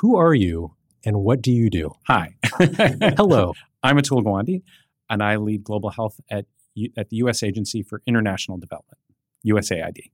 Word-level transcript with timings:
Who 0.00 0.16
are 0.16 0.34
you 0.34 0.74
and 1.04 1.16
what 1.22 1.42
do 1.42 1.50
you 1.50 1.70
do? 1.70 1.90
Hi. 2.06 2.36
Hello. 3.16 3.52
I'm 3.82 3.96
Atul 3.98 4.22
Gawande, 4.22 4.62
and 5.10 5.22
I 5.24 5.36
lead 5.36 5.64
global 5.64 5.90
health 5.90 6.20
at, 6.30 6.44
at 6.96 7.08
the 7.08 7.16
U.S. 7.16 7.42
Agency 7.42 7.82
for 7.82 8.00
International 8.06 8.58
Development, 8.58 8.98
USAID. 9.44 10.10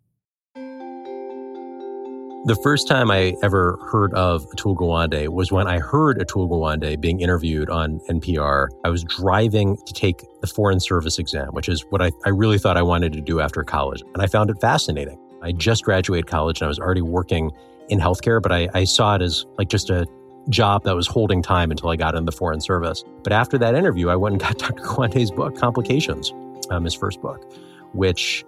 The 2.47 2.59
first 2.63 2.89
time 2.89 3.11
I 3.11 3.35
ever 3.43 3.79
heard 3.91 4.15
of 4.15 4.49
Atul 4.53 4.75
Gawande 4.75 5.29
was 5.29 5.53
when 5.53 5.67
I 5.67 5.81
heard 5.81 6.19
Atul 6.19 6.49
Gawande 6.49 6.99
being 6.99 7.21
interviewed 7.21 7.69
on 7.69 8.01
NPR. 8.09 8.69
I 8.87 8.89
was 8.89 9.05
driving 9.05 9.77
to 9.87 9.93
take 9.93 10.23
the 10.41 10.47
Foreign 10.47 10.81
Service 10.81 11.19
exam, 11.19 11.49
which 11.49 11.69
is 11.69 11.85
what 11.91 12.01
I, 12.01 12.11
I 12.25 12.31
really 12.31 12.59
thought 12.59 12.79
I 12.79 12.83
wanted 12.83 13.13
to 13.15 13.21
do 13.21 13.41
after 13.41 13.63
college. 13.63 14.03
And 14.15 14.23
I 14.23 14.29
found 14.29 14.49
it 14.49 14.59
fascinating. 14.63 15.19
I 15.43 15.53
just 15.53 15.85
graduated 15.85 16.27
college 16.27 16.63
and 16.63 16.65
I 16.65 16.69
was 16.69 16.79
already 16.79 17.03
working 17.03 17.51
in 17.89 17.99
healthcare, 17.99 18.41
but 18.41 18.53
I, 18.53 18.69
I 18.75 18.85
saw 18.85 19.15
it 19.17 19.23
as 19.23 19.47
like 19.59 19.69
just 19.69 19.91
a 19.91 20.07
job 20.49 20.85
that 20.85 20.95
was 20.95 21.07
holding 21.07 21.43
time 21.43 21.71
until 21.71 21.91
I 21.91 21.97
got 21.97 22.15
in 22.15 22.25
the 22.25 22.33
Foreign 22.33 22.61
Service. 22.61 23.05
But 23.23 23.33
after 23.33 23.59
that 23.59 23.75
interview, 23.75 24.09
I 24.09 24.17
went 24.17 24.35
and 24.35 24.41
got 24.43 24.59
Dr. 24.59 24.83
Gawande's 24.83 25.31
book, 25.31 25.57
Complications, 25.57 26.33
um, 26.71 26.85
his 26.85 26.95
first 26.95 27.21
book, 27.21 27.51
which 27.93 28.45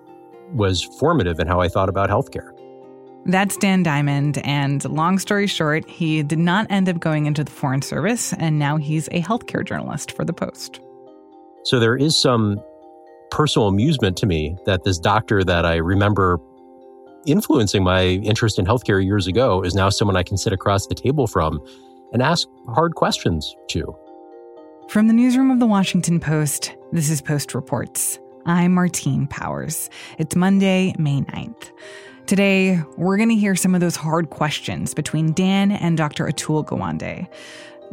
was 0.53 0.83
formative 0.83 1.41
in 1.41 1.47
how 1.47 1.61
I 1.61 1.69
thought 1.69 1.89
about 1.89 2.11
healthcare. 2.11 2.53
That's 3.25 3.57
Dan 3.57 3.83
Diamond. 3.83 4.39
And 4.45 4.85
long 4.85 5.19
story 5.19 5.49
short, 5.49 5.89
he 5.89 6.23
did 6.23 6.39
not 6.39 6.67
end 6.71 6.89
up 6.89 7.01
going 7.01 7.27
into 7.27 7.43
the 7.43 7.51
Foreign 7.51 7.83
Service, 7.83 8.33
and 8.35 8.59
now 8.59 8.77
he's 8.77 9.09
a 9.09 9.21
healthcare 9.21 9.67
journalist 9.67 10.13
for 10.13 10.25
The 10.25 10.33
Post. 10.33 10.81
So 11.65 11.81
there 11.81 11.97
is 11.97 12.17
some 12.17 12.63
personal 13.33 13.67
amusement 13.67 14.17
to 14.19 14.27
me 14.27 14.57
that 14.67 14.85
this 14.85 14.99
doctor 14.99 15.43
that 15.43 15.67
I 15.67 15.77
remember 15.77 16.39
influencing 17.27 17.85
my 17.85 18.05
interest 18.05 18.59
in 18.59 18.65
healthcare 18.65 19.05
years 19.05 19.27
ago 19.27 19.63
is 19.63 19.75
now 19.75 19.91
someone 19.91 20.17
I 20.17 20.23
can 20.23 20.37
sit 20.37 20.53
across 20.53 20.87
the 20.87 20.95
table 20.95 21.27
from 21.27 21.61
and 22.13 22.23
ask 22.23 22.49
hard 22.69 22.95
questions 22.95 23.55
to. 23.69 23.95
From 24.89 25.09
the 25.09 25.13
newsroom 25.13 25.51
of 25.51 25.59
The 25.59 25.67
Washington 25.67 26.21
Post, 26.21 26.75
this 26.93 27.11
is 27.11 27.21
Post 27.21 27.55
Reports. 27.55 28.21
I'm 28.47 28.73
Martine 28.75 29.27
Powers. 29.27 29.91
It's 30.19 30.37
Monday, 30.37 30.95
May 30.99 31.23
9th. 31.23 31.73
Today, 32.27 32.81
we're 32.97 33.17
going 33.17 33.29
to 33.29 33.37
hear 33.37 33.57
some 33.57 33.75
of 33.75 33.81
those 33.81 33.97
hard 33.97 34.31
questions 34.31 34.95
between 34.95 35.33
Dan 35.33 35.73
and 35.73 35.97
Dr. 35.97 36.27
Atul 36.27 36.65
Gawande. 36.65 37.29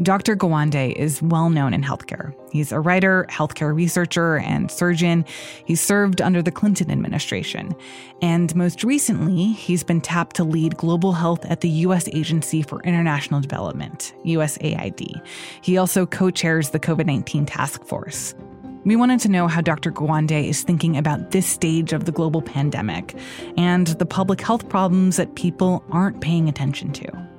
Dr. 0.02 0.36
Gawande 0.36 0.94
is 0.94 1.22
well 1.22 1.52
known 1.52 1.74
in 1.74 1.84
healthcare. 1.84 2.34
He's 2.52 2.72
a 2.72 2.80
writer, 2.80 3.28
healthcare 3.30 3.76
researcher, 3.76 4.38
and 4.38 4.72
surgeon. 4.72 5.24
He 5.66 5.76
served 5.76 6.22
under 6.22 6.42
the 6.42 6.52
Clinton 6.52 6.90
administration. 6.90 7.76
And 8.22 8.56
most 8.56 8.84
recently, 8.84 9.52
he's 9.52 9.84
been 9.84 10.02
tapped 10.02 10.36
to 10.38 10.44
lead 10.44 10.78
global 10.78 11.14
health 11.14 11.46
at 11.46 11.62
the 11.62 11.70
U.S. 11.70 12.08
Agency 12.12 12.64
for 12.64 12.82
International 12.82 13.40
Development, 13.40 14.14
USAID. 14.26 15.22
He 15.62 15.78
also 15.78 16.08
co 16.08 16.32
chairs 16.32 16.72
the 16.72 16.80
COVID 16.80 17.06
19 17.06 17.46
task 17.46 17.84
force. 17.84 18.34
We 18.86 18.96
wanted 18.96 19.20
to 19.22 19.30
know 19.30 19.48
how 19.48 19.62
Dr. 19.62 19.92
Gawande 19.92 20.50
is 20.50 20.64
thinking 20.64 20.98
about 20.98 21.32
this 21.32 21.46
stage 21.46 21.94
of 21.94 22.04
the 22.04 22.12
global 22.12 22.42
pandemic 22.42 23.16
and 23.56 23.88
the 23.88 24.06
public 24.06 24.42
health 24.42 24.68
problems 24.68 25.16
that 25.18 25.36
people 25.36 25.86
aren't 25.90 26.20
paying 26.20 26.50
attention 26.50 26.92
to. 26.94 27.33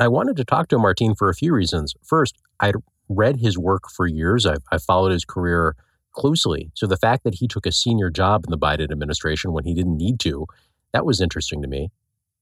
I 0.00 0.08
wanted 0.08 0.36
to 0.36 0.44
talk 0.44 0.68
to 0.68 0.78
Martin 0.78 1.14
for 1.14 1.28
a 1.28 1.34
few 1.34 1.52
reasons. 1.52 1.94
First, 2.02 2.36
I'd 2.58 2.76
read 3.08 3.36
his 3.36 3.58
work 3.58 3.90
for 3.94 4.06
years. 4.06 4.46
I've, 4.46 4.62
I've 4.72 4.82
followed 4.82 5.12
his 5.12 5.24
career 5.24 5.76
closely. 6.12 6.70
So 6.74 6.86
the 6.86 6.96
fact 6.96 7.22
that 7.24 7.34
he 7.34 7.46
took 7.46 7.66
a 7.66 7.72
senior 7.72 8.08
job 8.10 8.44
in 8.46 8.50
the 8.50 8.58
Biden 8.58 8.90
administration 8.90 9.52
when 9.52 9.64
he 9.64 9.74
didn't 9.74 9.96
need 9.96 10.18
to, 10.20 10.46
that 10.92 11.04
was 11.04 11.20
interesting 11.20 11.60
to 11.62 11.68
me. 11.68 11.90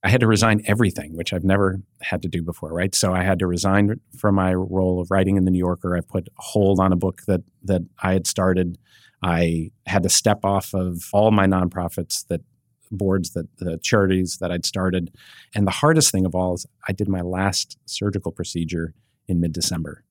I 0.04 0.10
had 0.10 0.20
to 0.20 0.28
resign 0.28 0.62
everything, 0.66 1.16
which 1.16 1.32
I've 1.32 1.42
never 1.42 1.80
had 2.02 2.22
to 2.22 2.28
do 2.28 2.42
before, 2.42 2.72
right? 2.72 2.94
So 2.94 3.12
I 3.12 3.24
had 3.24 3.40
to 3.40 3.48
resign 3.48 4.00
from 4.16 4.36
my 4.36 4.54
role 4.54 5.00
of 5.00 5.10
writing 5.10 5.36
in 5.36 5.44
the 5.44 5.50
New 5.50 5.58
Yorker. 5.58 5.96
I 5.96 6.00
put 6.00 6.28
hold 6.36 6.78
on 6.78 6.92
a 6.92 6.96
book 6.96 7.22
that 7.26 7.40
that 7.64 7.82
I 8.00 8.12
had 8.12 8.28
started. 8.28 8.78
I 9.20 9.72
had 9.86 10.04
to 10.04 10.08
step 10.08 10.44
off 10.44 10.72
of 10.72 11.02
all 11.12 11.32
my 11.32 11.46
nonprofits 11.46 12.24
that 12.28 12.42
boards 12.90 13.30
that 13.30 13.46
the 13.58 13.78
charities 13.82 14.38
that 14.40 14.50
I'd 14.50 14.66
started. 14.66 15.10
And 15.54 15.66
the 15.66 15.72
hardest 15.72 16.10
thing 16.10 16.26
of 16.26 16.34
all 16.34 16.54
is 16.54 16.66
I 16.88 16.92
did 16.92 17.08
my 17.08 17.22
last 17.22 17.78
surgical 17.86 18.32
procedure 18.32 18.94
in 19.26 19.40
mid-December. 19.40 20.04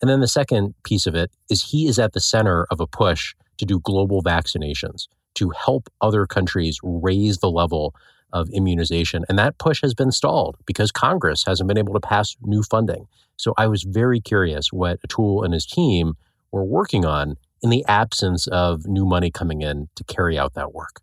And 0.00 0.08
then 0.08 0.20
the 0.20 0.28
second 0.28 0.74
piece 0.84 1.06
of 1.06 1.14
it 1.14 1.30
is 1.50 1.62
he 1.62 1.88
is 1.88 1.98
at 1.98 2.12
the 2.12 2.20
center 2.20 2.66
of 2.70 2.80
a 2.80 2.86
push 2.86 3.34
to 3.58 3.64
do 3.64 3.80
global 3.80 4.22
vaccinations 4.22 5.08
to 5.34 5.50
help 5.50 5.88
other 6.00 6.26
countries 6.26 6.78
raise 6.82 7.38
the 7.38 7.50
level 7.50 7.94
of 8.32 8.48
immunization. 8.50 9.24
And 9.28 9.38
that 9.38 9.58
push 9.58 9.80
has 9.82 9.94
been 9.94 10.12
stalled 10.12 10.56
because 10.66 10.92
Congress 10.92 11.44
hasn't 11.46 11.66
been 11.66 11.78
able 11.78 11.94
to 11.94 12.00
pass 12.00 12.36
new 12.42 12.62
funding. 12.62 13.06
So 13.36 13.54
I 13.56 13.66
was 13.66 13.84
very 13.84 14.20
curious 14.20 14.72
what 14.72 15.00
Atul 15.02 15.44
and 15.44 15.54
his 15.54 15.66
team 15.66 16.14
were 16.52 16.64
working 16.64 17.04
on 17.04 17.36
in 17.62 17.70
the 17.70 17.84
absence 17.86 18.46
of 18.48 18.86
new 18.86 19.04
money 19.04 19.30
coming 19.30 19.62
in 19.62 19.88
to 19.96 20.04
carry 20.04 20.38
out 20.38 20.54
that 20.54 20.72
work. 20.72 21.00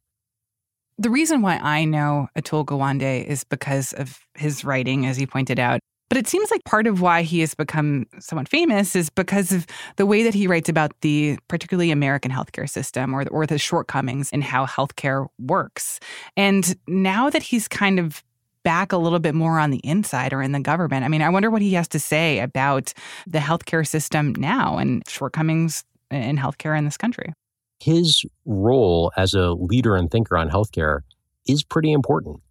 The 0.98 1.10
reason 1.10 1.42
why 1.42 1.58
I 1.58 1.84
know 1.86 2.30
Atul 2.38 2.66
Gawande 2.66 3.26
is 3.26 3.44
because 3.44 3.92
of 3.94 4.20
his 4.36 4.64
writing, 4.64 5.06
as 5.06 5.18
he 5.18 5.28
pointed 5.28 5.60
out. 5.60 5.80
But 6.08 6.18
it 6.20 6.28
seems 6.28 6.52
like 6.52 6.64
part 6.66 6.88
of 6.88 7.02
why 7.02 7.24
he 7.24 7.40
has 7.40 7.56
become 7.56 8.06
somewhat 8.20 8.48
famous 8.48 8.96
is 8.96 9.10
because 9.10 9.52
of 9.52 9.66
the 9.98 10.06
way 10.06 10.24
that 10.24 10.34
he 10.36 10.48
writes 10.48 10.70
about 10.70 10.92
the 11.02 11.38
particularly 11.48 11.92
American 11.92 12.32
healthcare 12.32 12.70
system 12.70 13.14
or, 13.14 13.28
or 13.30 13.46
the 13.46 13.58
shortcomings 13.58 14.32
in 14.32 14.42
how 14.42 14.66
healthcare 14.66 15.28
works. 15.40 16.00
And 16.38 16.76
now 16.88 17.30
that 17.30 17.42
he's 17.42 17.68
kind 17.68 18.00
of 18.00 18.24
back 18.64 18.92
a 18.92 18.98
little 18.98 19.20
bit 19.20 19.36
more 19.36 19.60
on 19.60 19.72
the 19.72 19.82
inside 19.84 20.32
or 20.32 20.42
in 20.42 20.52
the 20.52 20.60
government, 20.60 21.06
I 21.06 21.08
mean, 21.08 21.24
I 21.24 21.30
wonder 21.30 21.50
what 21.50 21.62
he 21.62 21.74
has 21.74 21.88
to 21.90 22.00
say 22.00 22.40
about 22.40 22.94
the 23.26 23.40
healthcare 23.40 23.86
system 23.86 24.34
now 24.38 24.78
and 24.78 25.04
shortcomings 25.08 25.84
in 26.12 26.38
healthcare 26.38 26.78
in 26.78 26.86
this 26.86 26.98
country. 26.98 27.34
His 27.80 28.24
role 28.46 29.12
as 29.18 29.34
a 29.34 29.52
leader 29.52 29.96
and 29.96 30.10
thinker 30.10 30.38
on 30.38 30.50
healthcare 30.50 31.02
is 31.48 31.64
pretty 31.64 31.92
important. 31.92 32.42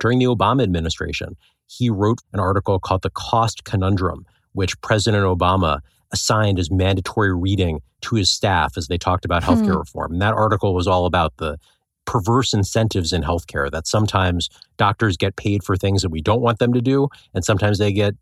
During 0.00 0.18
the 0.18 0.26
Obama 0.26 0.62
administration, 0.62 1.36
he 1.66 1.90
wrote 1.90 2.18
an 2.32 2.40
article 2.40 2.78
called 2.78 3.02
The 3.02 3.10
Cost 3.10 3.64
Conundrum, 3.64 4.26
which 4.52 4.80
President 4.80 5.24
Obama 5.24 5.80
assigned 6.12 6.58
as 6.58 6.70
mandatory 6.70 7.34
reading 7.34 7.80
to 8.02 8.16
his 8.16 8.30
staff 8.30 8.76
as 8.76 8.88
they 8.88 8.98
talked 8.98 9.24
about 9.24 9.42
healthcare 9.42 9.72
hmm. 9.72 9.78
reform. 9.78 10.12
And 10.12 10.22
that 10.22 10.34
article 10.34 10.74
was 10.74 10.86
all 10.86 11.06
about 11.06 11.36
the 11.38 11.58
perverse 12.04 12.52
incentives 12.52 13.12
in 13.12 13.22
healthcare 13.22 13.70
that 13.70 13.86
sometimes 13.86 14.50
doctors 14.76 15.16
get 15.16 15.36
paid 15.36 15.64
for 15.64 15.76
things 15.76 16.02
that 16.02 16.10
we 16.10 16.20
don't 16.20 16.42
want 16.42 16.58
them 16.58 16.72
to 16.72 16.80
do, 16.80 17.08
and 17.32 17.44
sometimes 17.44 17.78
they 17.78 17.92
get 17.92 18.14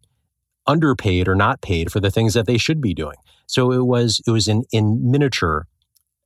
underpaid 0.66 1.26
or 1.26 1.34
not 1.34 1.60
paid 1.60 1.90
for 1.90 1.98
the 1.98 2.10
things 2.10 2.34
that 2.34 2.46
they 2.46 2.56
should 2.56 2.80
be 2.80 2.94
doing. 2.94 3.16
So 3.46 3.72
it 3.72 3.84
was 3.84 4.20
it 4.26 4.30
was 4.30 4.48
in, 4.48 4.64
in 4.72 5.10
miniature 5.10 5.66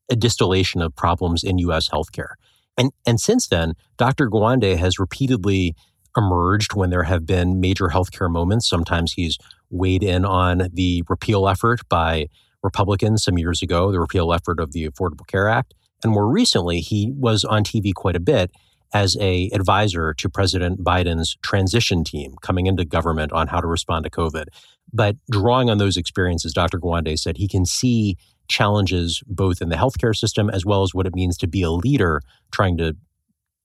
a 0.08 0.16
distillation 0.16 0.82
of 0.82 0.94
problems 0.94 1.42
in 1.42 1.58
US 1.58 1.88
healthcare. 1.88 2.34
And 2.78 2.92
and 3.06 3.20
since 3.20 3.48
then, 3.48 3.74
Dr. 3.96 4.28
Gawande 4.28 4.76
has 4.76 4.98
repeatedly 4.98 5.74
emerged 6.16 6.74
when 6.74 6.90
there 6.90 7.02
have 7.02 7.26
been 7.26 7.60
major 7.60 7.88
healthcare 7.88 8.30
moments. 8.30 8.68
Sometimes 8.68 9.12
he's 9.12 9.38
weighed 9.70 10.02
in 10.02 10.24
on 10.24 10.68
the 10.72 11.02
repeal 11.08 11.48
effort 11.48 11.80
by 11.88 12.28
Republicans 12.62 13.22
some 13.22 13.38
years 13.38 13.62
ago, 13.62 13.92
the 13.92 14.00
repeal 14.00 14.32
effort 14.32 14.58
of 14.60 14.72
the 14.72 14.88
Affordable 14.88 15.26
Care 15.26 15.48
Act. 15.48 15.74
And 16.02 16.12
more 16.12 16.28
recently, 16.28 16.80
he 16.80 17.12
was 17.16 17.44
on 17.44 17.64
TV 17.64 17.94
quite 17.94 18.16
a 18.16 18.20
bit 18.20 18.50
as 18.94 19.16
a 19.20 19.50
advisor 19.52 20.14
to 20.14 20.28
President 20.28 20.82
Biden's 20.82 21.36
transition 21.42 22.04
team 22.04 22.36
coming 22.40 22.66
into 22.66 22.84
government 22.84 23.32
on 23.32 23.48
how 23.48 23.60
to 23.60 23.66
respond 23.66 24.04
to 24.04 24.10
COVID. 24.10 24.46
But 24.92 25.16
drawing 25.30 25.68
on 25.68 25.78
those 25.78 25.96
experiences, 25.96 26.52
Dr. 26.52 26.78
Gawande 26.78 27.18
said 27.18 27.36
he 27.36 27.48
can 27.48 27.66
see 27.66 28.16
challenges 28.48 29.22
both 29.26 29.60
in 29.60 29.68
the 29.68 29.76
healthcare 29.76 30.14
system 30.14 30.50
as 30.50 30.64
well 30.64 30.82
as 30.82 30.94
what 30.94 31.06
it 31.06 31.14
means 31.14 31.36
to 31.38 31.46
be 31.46 31.62
a 31.62 31.70
leader 31.70 32.22
trying 32.52 32.76
to 32.76 32.96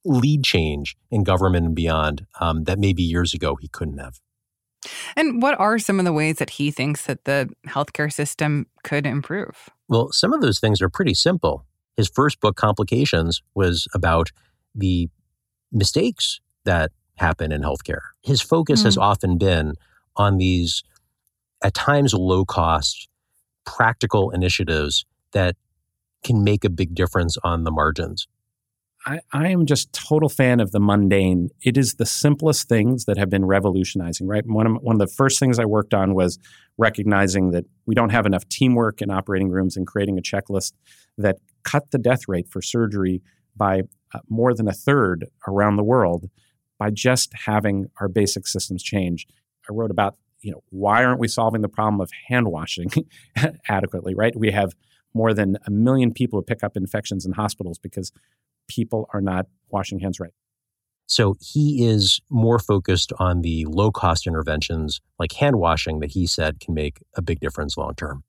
lead 0.03 0.44
change 0.44 0.95
in 1.11 1.23
government 1.23 1.65
and 1.65 1.75
beyond 1.75 2.25
um, 2.39 2.63
that 2.63 2.79
maybe 2.79 3.03
years 3.03 3.33
ago 3.33 3.56
he 3.56 3.67
couldn't 3.67 3.97
have. 3.97 4.19
And 5.15 5.41
what 5.41 5.59
are 5.59 5.77
some 5.77 6.00
of 6.00 6.06
the 6.06 6.13
ways 6.13 6.38
that 6.38 6.51
he 6.51 6.71
thinks 6.71 7.06
that 7.06 7.25
the 7.25 7.50
healthcare 7.67 8.11
system 8.11 8.65
could 8.83 9.06
improve? 9.06 9.69
Well, 9.88 10.11
some 10.11 10.33
of 10.33 10.41
those 10.41 10.59
things 10.59 10.81
are 10.81 10.89
pretty 10.89 11.13
simple. 11.13 11.65
His 11.97 12.09
first 12.09 12.39
book, 12.39 12.56
Complications, 12.56 13.44
was 13.53 13.88
about 13.94 14.31
the 14.73 15.09
mistakes 15.71 16.39
that 16.65 16.91
happen 17.15 17.51
in 17.51 17.61
healthcare. 17.61 18.01
His 18.23 18.41
focus 18.41 18.79
mm-hmm. 18.79 18.88
has 18.88 18.97
often 18.97 19.38
been 19.38 19.75
on 20.15 20.38
these, 20.38 20.83
at 21.63 21.73
times, 21.73 22.13
low 22.13 22.44
cost, 22.44 23.07
practical 23.65 24.31
initiatives 24.31 25.05
that 25.33 25.55
can 26.23 26.43
make 26.43 26.63
a 26.63 26.69
big 26.69 26.93
difference 26.93 27.37
on 27.43 27.63
the 27.63 27.71
margins. 27.71 28.27
I, 29.05 29.19
I 29.33 29.47
am 29.47 29.65
just 29.65 29.91
total 29.93 30.29
fan 30.29 30.59
of 30.59 30.71
the 30.71 30.79
mundane. 30.79 31.49
It 31.63 31.75
is 31.75 31.95
the 31.95 32.05
simplest 32.05 32.69
things 32.69 33.05
that 33.05 33.17
have 33.17 33.31
been 33.31 33.45
revolutionizing, 33.45 34.27
right? 34.27 34.45
One 34.45 34.67
of, 34.67 34.73
one 34.81 34.95
of 34.95 34.99
the 34.99 35.13
first 35.13 35.39
things 35.39 35.57
I 35.57 35.65
worked 35.65 35.95
on 35.95 36.13
was 36.13 36.37
recognizing 36.77 37.49
that 37.51 37.65
we 37.87 37.95
don't 37.95 38.11
have 38.11 38.27
enough 38.27 38.47
teamwork 38.49 39.01
in 39.01 39.09
operating 39.09 39.49
rooms 39.49 39.75
and 39.75 39.87
creating 39.87 40.19
a 40.19 40.21
checklist 40.21 40.73
that 41.17 41.37
cut 41.63 41.89
the 41.89 41.97
death 41.97 42.27
rate 42.27 42.47
for 42.47 42.61
surgery 42.61 43.23
by 43.55 43.81
uh, 44.13 44.19
more 44.29 44.53
than 44.53 44.67
a 44.67 44.73
third 44.73 45.25
around 45.47 45.77
the 45.77 45.83
world 45.83 46.29
by 46.77 46.91
just 46.91 47.31
having 47.45 47.87
our 47.99 48.07
basic 48.07 48.45
systems 48.45 48.83
change. 48.83 49.25
I 49.67 49.73
wrote 49.73 49.91
about, 49.91 50.15
you 50.41 50.51
know, 50.51 50.63
why 50.69 51.03
aren't 51.03 51.19
we 51.19 51.27
solving 51.27 51.61
the 51.61 51.69
problem 51.69 52.01
of 52.01 52.09
hand 52.27 52.47
washing 52.47 52.89
adequately, 53.69 54.13
right? 54.15 54.35
We 54.35 54.51
have 54.51 54.73
more 55.13 55.33
than 55.33 55.57
a 55.67 55.71
million 55.71 56.13
people 56.13 56.39
who 56.39 56.43
pick 56.43 56.63
up 56.63 56.77
infections 56.77 57.25
in 57.25 57.33
hospitals 57.33 57.77
because 57.77 58.11
people 58.67 59.09
are 59.13 59.21
not 59.21 59.47
washing 59.69 59.99
hands 59.99 60.19
right. 60.19 60.33
So 61.05 61.35
he 61.41 61.85
is 61.85 62.21
more 62.29 62.57
focused 62.57 63.11
on 63.19 63.41
the 63.41 63.65
low 63.65 63.91
cost 63.91 64.25
interventions 64.25 65.01
like 65.19 65.33
hand 65.33 65.57
washing 65.57 65.99
that 65.99 66.11
he 66.11 66.25
said 66.25 66.61
can 66.61 66.73
make 66.73 66.99
a 67.15 67.21
big 67.21 67.41
difference 67.41 67.75
long 67.75 67.95
term. 67.95 68.23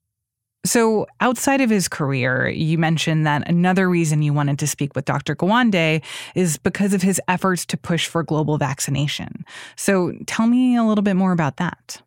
So, 0.65 1.07
outside 1.19 1.59
of 1.59 1.69
his 1.69 1.89
career, 1.89 2.47
you 2.47 2.77
mentioned 2.77 3.27
that 3.27 3.47
another 3.49 3.89
reason 3.89 4.21
you 4.21 4.31
wanted 4.31 4.57
to 4.59 4.67
speak 4.67 4.95
with 4.95 5.03
Dr. 5.03 5.35
Gawande 5.35 6.01
is 6.35 6.57
because 6.57 6.93
of 6.93 7.01
his 7.01 7.19
efforts 7.27 7.65
to 7.65 7.77
push 7.77 8.07
for 8.07 8.23
global 8.23 8.57
vaccination. 8.57 9.43
So, 9.75 10.13
tell 10.25 10.47
me 10.47 10.77
a 10.77 10.83
little 10.83 11.01
bit 11.01 11.15
more 11.15 11.33
about 11.33 11.57
that. 11.57 12.01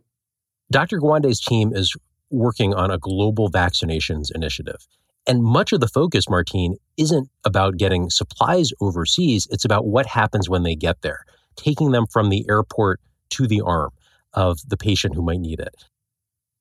Dr. 0.70 0.98
Gawande's 0.98 1.40
team 1.40 1.74
is 1.74 1.94
working 2.30 2.72
on 2.72 2.90
a 2.90 2.96
global 2.96 3.50
vaccinations 3.50 4.34
initiative. 4.34 4.86
And 5.26 5.42
much 5.42 5.72
of 5.72 5.80
the 5.80 5.88
focus, 5.88 6.28
Martine, 6.28 6.76
isn't 6.96 7.28
about 7.44 7.76
getting 7.76 8.08
supplies 8.08 8.72
overseas. 8.80 9.46
It's 9.50 9.64
about 9.64 9.86
what 9.86 10.06
happens 10.06 10.48
when 10.48 10.62
they 10.62 10.74
get 10.74 11.02
there, 11.02 11.24
taking 11.56 11.90
them 11.90 12.06
from 12.06 12.30
the 12.30 12.46
airport 12.48 13.00
to 13.30 13.46
the 13.46 13.60
arm 13.60 13.90
of 14.32 14.60
the 14.66 14.76
patient 14.76 15.14
who 15.14 15.22
might 15.22 15.40
need 15.40 15.60
it. 15.60 15.84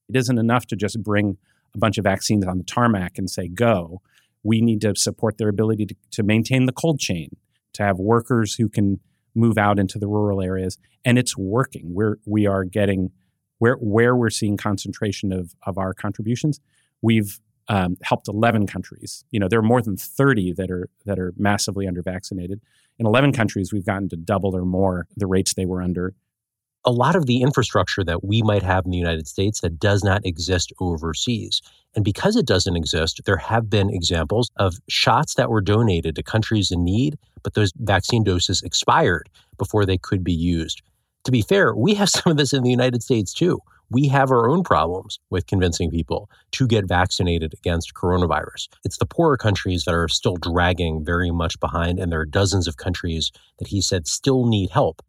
It 0.08 0.16
isn't 0.16 0.38
enough 0.38 0.66
to 0.66 0.76
just 0.76 1.02
bring 1.02 1.38
a 1.74 1.78
bunch 1.78 1.98
of 1.98 2.04
vaccines 2.04 2.46
on 2.46 2.58
the 2.58 2.64
tarmac 2.64 3.18
and 3.18 3.30
say, 3.30 3.48
go. 3.48 4.00
We 4.42 4.60
need 4.60 4.80
to 4.82 4.94
support 4.94 5.38
their 5.38 5.48
ability 5.48 5.86
to, 5.86 5.94
to 6.12 6.22
maintain 6.22 6.66
the 6.66 6.72
cold 6.72 7.00
chain, 7.00 7.36
to 7.74 7.82
have 7.82 7.98
workers 7.98 8.54
who 8.54 8.68
can 8.68 9.00
move 9.34 9.58
out 9.58 9.78
into 9.78 9.98
the 9.98 10.06
rural 10.06 10.40
areas. 10.40 10.78
And 11.04 11.18
it's 11.18 11.36
working. 11.36 11.94
We're, 11.94 12.16
we 12.26 12.46
are 12.46 12.64
getting 12.64 13.10
where, 13.58 13.74
where 13.74 14.14
we're 14.14 14.30
seeing 14.30 14.56
concentration 14.56 15.32
of, 15.32 15.54
of 15.66 15.78
our 15.78 15.94
contributions. 15.94 16.60
We've 17.02 17.40
um, 17.68 17.96
helped 18.02 18.28
11 18.28 18.66
countries. 18.66 19.24
You 19.30 19.40
know, 19.40 19.48
there 19.48 19.58
are 19.58 19.62
more 19.62 19.82
than 19.82 19.96
30 19.96 20.54
that 20.54 20.70
are 20.70 20.88
that 21.04 21.18
are 21.18 21.32
massively 21.36 21.86
under 21.86 22.02
vaccinated. 22.02 22.60
In 22.98 23.06
11 23.06 23.32
countries, 23.32 23.72
we've 23.72 23.84
gotten 23.84 24.08
to 24.10 24.16
double 24.16 24.56
or 24.56 24.64
more 24.64 25.06
the 25.16 25.26
rates 25.26 25.54
they 25.54 25.66
were 25.66 25.82
under. 25.82 26.14
A 26.86 26.92
lot 26.92 27.16
of 27.16 27.26
the 27.26 27.42
infrastructure 27.42 28.04
that 28.04 28.24
we 28.24 28.42
might 28.42 28.62
have 28.62 28.84
in 28.84 28.92
the 28.92 28.96
United 28.96 29.26
States 29.26 29.60
that 29.60 29.78
does 29.78 30.04
not 30.04 30.24
exist 30.24 30.72
overseas. 30.80 31.60
And 31.94 32.04
because 32.04 32.36
it 32.36 32.46
doesn't 32.46 32.76
exist, 32.76 33.20
there 33.24 33.36
have 33.36 33.68
been 33.68 33.90
examples 33.90 34.50
of 34.56 34.76
shots 34.88 35.34
that 35.34 35.50
were 35.50 35.60
donated 35.60 36.14
to 36.14 36.22
countries 36.22 36.70
in 36.70 36.84
need, 36.84 37.18
but 37.42 37.54
those 37.54 37.72
vaccine 37.76 38.22
doses 38.22 38.62
expired 38.62 39.28
before 39.58 39.84
they 39.84 39.98
could 39.98 40.22
be 40.22 40.32
used. 40.32 40.80
To 41.24 41.32
be 41.32 41.42
fair, 41.42 41.74
we 41.74 41.94
have 41.94 42.08
some 42.16 42.30
of 42.30 42.36
this 42.36 42.52
in 42.52 42.62
the 42.62 42.70
United 42.70 43.02
States 43.02 43.34
too 43.34 43.60
we 43.90 44.08
have 44.08 44.30
our 44.30 44.48
own 44.48 44.62
problems 44.62 45.18
with 45.30 45.46
convincing 45.46 45.90
people 45.90 46.28
to 46.52 46.66
get 46.66 46.88
vaccinated 46.88 47.54
against 47.54 47.94
coronavirus. 47.94 48.68
It's 48.84 48.98
the 48.98 49.06
poorer 49.06 49.36
countries 49.36 49.84
that 49.84 49.94
are 49.94 50.08
still 50.08 50.36
dragging 50.36 51.04
very 51.04 51.30
much 51.30 51.58
behind, 51.60 51.98
and 51.98 52.10
there 52.10 52.20
are 52.20 52.26
dozens 52.26 52.66
of 52.66 52.76
countries 52.76 53.30
that 53.58 53.68
he 53.68 53.80
said 53.80 54.06
still 54.06 54.46
need 54.46 54.70
help. 54.70 55.02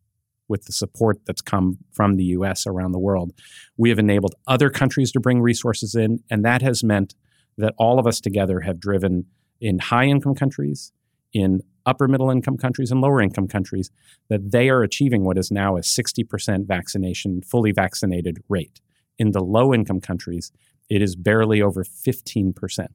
With 0.49 0.65
the 0.65 0.71
support 0.71 1.19
that's 1.25 1.41
come 1.41 1.77
from 1.91 2.15
the 2.15 2.23
US 2.25 2.65
around 2.65 2.93
the 2.93 2.99
world, 2.99 3.33
we 3.75 3.89
have 3.89 3.99
enabled 3.99 4.35
other 4.47 4.69
countries 4.69 5.11
to 5.11 5.19
bring 5.19 5.41
resources 5.41 5.93
in, 5.93 6.23
and 6.29 6.45
that 6.45 6.61
has 6.61 6.83
meant 6.83 7.15
that 7.57 7.73
all 7.77 7.99
of 7.99 8.07
us 8.07 8.21
together 8.21 8.61
have 8.61 8.79
driven 8.79 9.25
in 9.59 9.79
high 9.79 10.05
income 10.05 10.35
countries, 10.35 10.93
in 11.33 11.61
upper 11.85 12.07
middle 12.07 12.29
income 12.29 12.57
countries 12.57 12.91
and 12.91 13.01
lower 13.01 13.21
income 13.21 13.47
countries 13.47 13.89
that 14.29 14.51
they 14.51 14.69
are 14.69 14.83
achieving 14.83 15.23
what 15.23 15.37
is 15.37 15.51
now 15.51 15.77
a 15.77 15.81
60% 15.81 16.67
vaccination, 16.67 17.41
fully 17.41 17.71
vaccinated 17.71 18.39
rate. 18.49 18.81
In 19.17 19.31
the 19.31 19.41
low 19.41 19.73
income 19.73 20.01
countries, 20.01 20.51
it 20.89 21.01
is 21.01 21.15
barely 21.15 21.61
over 21.61 21.83
15%. 21.83 22.87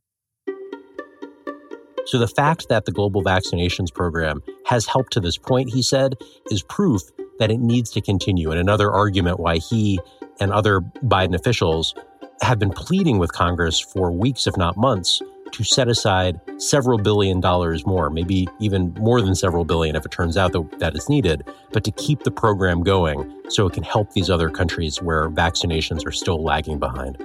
So, 2.04 2.18
the 2.18 2.28
fact 2.28 2.68
that 2.68 2.84
the 2.84 2.92
global 2.92 3.22
vaccinations 3.22 3.92
program 3.94 4.42
has 4.66 4.86
helped 4.86 5.12
to 5.12 5.20
this 5.20 5.38
point, 5.38 5.70
he 5.72 5.82
said, 5.82 6.16
is 6.50 6.62
proof 6.64 7.02
that 7.42 7.50
it 7.50 7.58
needs 7.58 7.90
to 7.90 8.00
continue. 8.00 8.52
And 8.52 8.60
another 8.60 8.88
argument 8.92 9.40
why 9.40 9.58
he 9.58 9.98
and 10.38 10.52
other 10.52 10.80
Biden 10.80 11.34
officials 11.34 11.92
have 12.40 12.60
been 12.60 12.70
pleading 12.70 13.18
with 13.18 13.32
Congress 13.32 13.80
for 13.80 14.12
weeks, 14.12 14.46
if 14.46 14.56
not 14.56 14.76
months, 14.76 15.20
to 15.50 15.64
set 15.64 15.88
aside 15.88 16.40
several 16.58 16.98
billion 16.98 17.40
dollars 17.40 17.84
more, 17.84 18.10
maybe 18.10 18.46
even 18.60 18.94
more 18.94 19.20
than 19.20 19.34
several 19.34 19.64
billion 19.64 19.96
if 19.96 20.06
it 20.06 20.12
turns 20.12 20.36
out 20.36 20.52
that, 20.52 20.78
that 20.78 20.94
it's 20.94 21.08
needed, 21.08 21.42
but 21.72 21.82
to 21.82 21.90
keep 21.90 22.22
the 22.22 22.30
program 22.30 22.84
going 22.84 23.34
so 23.48 23.66
it 23.66 23.72
can 23.72 23.82
help 23.82 24.12
these 24.12 24.30
other 24.30 24.48
countries 24.48 25.02
where 25.02 25.28
vaccinations 25.28 26.06
are 26.06 26.12
still 26.12 26.40
lagging 26.40 26.78
behind. 26.78 27.20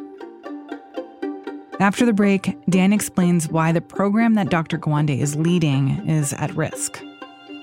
After 1.80 2.08
the 2.08 2.14
break, 2.14 2.58
Dan 2.68 2.92
explains 2.92 3.50
why 3.50 3.72
the 3.72 3.82
program 3.82 4.34
that 4.34 4.50
Dr. 4.50 4.80
Gawande 4.80 5.20
is 5.20 5.36
leading 5.36 6.10
is 6.10 6.34
at 6.34 6.52
risk. 6.56 7.04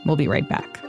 We'll 0.07 0.15
be 0.15 0.29
right 0.29 0.49
back. 0.49 0.84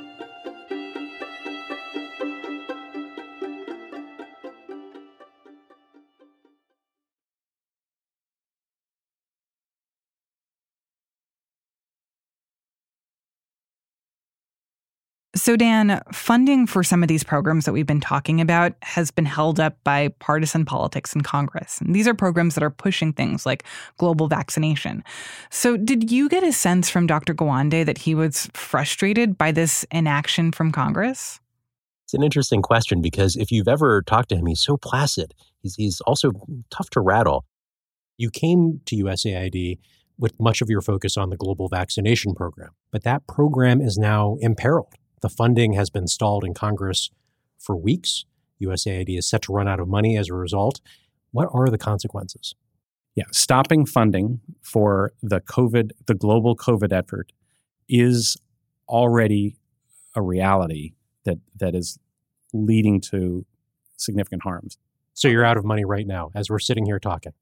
So, 15.46 15.56
Dan, 15.56 16.02
funding 16.12 16.66
for 16.66 16.84
some 16.84 17.04
of 17.04 17.08
these 17.08 17.24
programs 17.24 17.66
that 17.66 17.72
we've 17.72 17.86
been 17.86 18.02
talking 18.02 18.42
about 18.42 18.74
has 18.82 19.12
been 19.12 19.28
held 19.28 19.60
up 19.60 19.78
by 19.84 20.08
partisan 20.18 20.66
politics 20.66 21.14
in 21.14 21.22
Congress. 21.22 21.80
And 21.80 21.94
these 21.94 22.08
are 22.08 22.16
programs 22.16 22.56
that 22.56 22.64
are 22.64 22.72
pushing 22.72 23.14
things 23.14 23.46
like 23.46 23.64
global 24.00 24.28
vaccination. 24.28 25.04
So, 25.52 25.78
did 25.78 26.10
you 26.10 26.30
get 26.30 26.44
a 26.44 26.52
sense 26.52 26.90
from 26.90 27.06
Dr. 27.06 27.36
Gawande 27.36 27.86
that 27.86 28.00
he 28.00 28.16
was 28.16 28.50
frustrated 28.56 29.38
by 29.38 29.52
this 29.52 29.86
inaction 29.92 30.52
from 30.52 30.72
Congress? 30.72 31.40
It's 32.06 32.16
an 32.16 32.24
interesting 32.24 32.64
question 32.64 33.00
because 33.00 33.36
if 33.36 33.52
you've 33.52 33.68
ever 33.68 34.02
talked 34.02 34.30
to 34.30 34.36
him, 34.36 34.48
he's 34.48 34.62
so 34.62 34.78
placid. 34.78 35.36
He's, 35.62 35.76
he's 35.76 36.02
also 36.08 36.32
tough 36.72 36.90
to 36.90 37.02
rattle. 37.02 37.46
You 38.18 38.32
came 38.32 38.82
to 38.88 38.96
USAID 38.96 39.78
with 40.18 40.40
much 40.40 40.64
of 40.64 40.72
your 40.72 40.82
focus 40.82 41.18
on 41.18 41.30
the 41.30 41.38
global 41.38 41.68
vaccination 41.70 42.34
program, 42.34 42.72
but 42.92 43.04
that 43.04 43.28
program 43.28 43.80
is 43.80 43.96
now 43.96 44.38
imperiled 44.42 44.96
the 45.26 45.30
funding 45.30 45.74
has 45.74 45.90
been 45.90 46.06
stalled 46.06 46.44
in 46.44 46.54
Congress 46.54 47.10
for 47.58 47.76
weeks. 47.76 48.26
USAID 48.62 49.18
is 49.18 49.28
set 49.28 49.42
to 49.42 49.54
run 49.54 49.68
out 49.68 49.80
of 49.80 49.88
money 49.88 50.20
as 50.20 50.30
a 50.30 50.36
result. 50.36 50.82
What 51.32 51.50
are 51.52 51.68
the 51.72 51.80
consequences? 51.80 52.54
Yeah, 53.16 53.24
stopping 53.32 53.88
funding 53.88 54.42
for 54.62 55.14
the 55.24 55.42
COVID, 55.42 55.94
the 56.06 56.14
global 56.14 56.56
COVID 56.56 56.94
effort 56.94 57.32
is 57.90 58.38
already 58.88 59.58
a 60.14 60.22
reality 60.22 60.94
that 61.24 61.40
that 61.56 61.74
is 61.74 61.98
leading 62.54 63.02
to 63.10 63.48
significant 63.98 64.44
harms. 64.44 64.78
So 65.16 65.28
you're 65.28 65.44
out 65.44 65.58
of 65.58 65.66
money 65.66 65.86
right 65.86 66.06
now 66.06 66.30
as 66.36 66.52
we're 66.52 66.60
sitting 66.60 66.86
here 66.86 67.00
talking. 67.00 67.34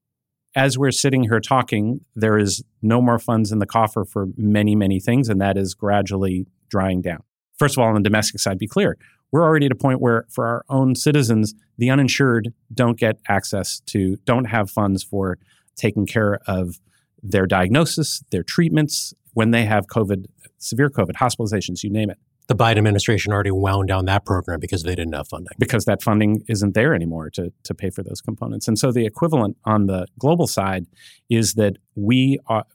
As 0.55 0.77
we're 0.77 0.91
sitting 0.91 1.23
here 1.23 1.41
talking, 1.41 1.99
there 2.15 2.37
is 2.37 2.63
no 2.81 3.01
more 3.01 3.19
funds 3.19 3.51
in 3.51 3.59
the 3.59 3.65
coffer 3.65 4.05
for 4.05 4.27
many, 4.37 4.73
many 4.73 5.01
things, 5.01 5.27
and 5.27 5.41
that 5.41 5.57
is 5.57 5.73
gradually 5.73 6.47
drying 6.69 7.01
down 7.01 7.23
first 7.57 7.77
of 7.77 7.81
all, 7.81 7.88
on 7.88 7.95
the 7.95 8.01
domestic 8.01 8.39
side, 8.39 8.57
be 8.57 8.67
clear. 8.67 8.98
We're 9.31 9.43
already 9.43 9.65
at 9.65 9.72
a 9.72 9.75
point 9.75 10.00
where, 10.00 10.25
for 10.29 10.45
our 10.45 10.63
own 10.69 10.95
citizens, 10.95 11.55
the 11.77 11.89
uninsured 11.89 12.53
don't 12.74 13.00
get 13.00 13.17
access 13.27 13.79
to, 13.88 14.17
don't 14.25 14.45
have 14.45 14.69
funds 14.69 15.03
for 15.03 15.39
taking 15.75 16.05
care 16.05 16.39
of 16.48 16.79
their 17.24 17.48
diagnosis, 17.48 18.24
their 18.31 18.43
treatments 18.43 19.13
when 19.33 19.51
they 19.51 19.65
have 19.65 19.88
COVID, 19.88 20.25
severe 20.60 20.89
COVID, 20.89 21.13
hospitalizations, 21.13 21.83
you 21.83 21.89
name 21.89 22.10
it. 22.10 22.17
The 22.48 22.55
Biden 22.55 22.77
administration 22.77 23.31
already 23.31 23.51
wound 23.51 23.88
down 23.88 24.05
that 24.05 24.25
program 24.25 24.60
because 24.60 24.83
they 24.83 24.95
didn't 24.95 25.13
have 25.13 25.29
funding. 25.29 25.53
Because 25.57 25.86
that 25.86 26.03
funding 26.03 26.43
isn't 26.50 26.74
there 26.74 26.93
anymore 26.93 27.29
to, 27.31 27.53
to 27.63 27.74
pay 27.74 27.89
for 27.89 28.03
those 28.03 28.19
components. 28.19 28.67
And 28.67 28.77
so 28.77 28.91
the 28.91 29.05
equivalent 29.05 29.57
on 29.63 29.88
the 29.88 30.07
global 30.19 30.45
side 30.45 30.86
is 31.29 31.53
that 31.53 31.77
we 31.95 32.39
are, 32.48 32.65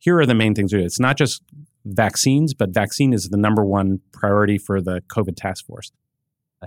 here 0.00 0.18
are 0.18 0.26
the 0.26 0.34
main 0.34 0.54
things 0.54 0.72
we 0.72 0.80
do. 0.80 0.84
It's 0.84 1.00
not 1.00 1.16
just 1.16 1.42
vaccines, 1.84 2.54
but 2.54 2.70
vaccine 2.70 3.12
is 3.12 3.28
the 3.28 3.36
number 3.36 3.64
one 3.64 4.00
priority 4.12 4.58
for 4.58 4.80
the 4.80 5.02
COVID 5.08 5.36
task 5.36 5.66
force. 5.66 5.92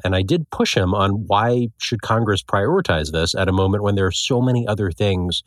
And 0.03 0.15
I 0.15 0.21
did 0.21 0.49
push 0.51 0.75
him 0.75 0.93
on 0.93 1.25
why 1.27 1.69
should 1.79 2.01
Congress 2.01 2.43
prioritize 2.43 3.11
this 3.11 3.33
at 3.33 3.49
a 3.49 3.51
moment 3.51 3.83
when 3.83 3.95
there 3.95 4.05
are 4.05 4.11
so 4.11 4.41
many 4.41 4.67
other 4.67 4.91
things 4.91 5.43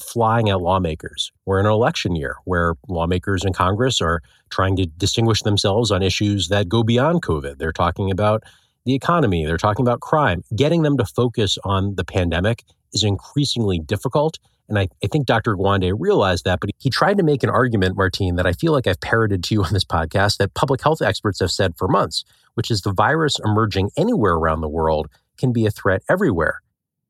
flying 0.00 0.48
at 0.48 0.60
lawmakers. 0.60 1.30
We're 1.46 1.60
in 1.60 1.66
an 1.66 1.72
election 1.72 2.16
year 2.16 2.36
where 2.44 2.74
lawmakers 2.88 3.44
in 3.44 3.52
Congress 3.52 4.00
are 4.00 4.20
trying 4.50 4.76
to 4.76 4.86
distinguish 4.86 5.42
themselves 5.42 5.90
on 5.90 6.02
issues 6.02 6.48
that 6.48 6.68
go 6.68 6.82
beyond 6.82 7.22
COVID. 7.22 7.58
They're 7.58 7.72
talking 7.72 8.10
about 8.10 8.42
the 8.84 8.94
economy, 8.94 9.46
they're 9.46 9.58
talking 9.58 9.84
about 9.84 10.00
crime. 10.00 10.42
Getting 10.56 10.82
them 10.82 10.96
to 10.96 11.04
focus 11.04 11.56
on 11.62 11.94
the 11.94 12.04
pandemic 12.04 12.64
is 12.92 13.04
increasingly 13.04 13.78
difficult 13.78 14.38
And 14.68 14.78
I, 14.78 14.88
I 15.02 15.06
think 15.08 15.26
Dr. 15.26 15.56
Gawande 15.56 15.94
realized 15.98 16.44
that, 16.44 16.60
but 16.60 16.70
he 16.78 16.88
tried 16.88 17.18
to 17.18 17.22
make 17.22 17.42
an 17.42 17.50
argument, 17.50 17.96
Martine, 17.96 18.36
that 18.36 18.46
I 18.46 18.52
feel 18.52 18.72
like 18.72 18.86
I've 18.86 19.00
parroted 19.00 19.44
to 19.44 19.54
you 19.54 19.64
on 19.64 19.72
this 19.72 19.84
podcast 19.84 20.38
that 20.38 20.54
public 20.54 20.82
health 20.82 21.02
experts 21.02 21.40
have 21.40 21.50
said 21.50 21.74
for 21.76 21.88
months, 21.88 22.24
which 22.54 22.70
is 22.70 22.82
the 22.82 22.92
virus 22.92 23.38
emerging 23.44 23.90
anywhere 23.96 24.34
around 24.34 24.60
the 24.60 24.68
world 24.68 25.08
can 25.38 25.52
be 25.52 25.66
a 25.66 25.70
threat 25.70 26.02
everywhere 26.08 26.62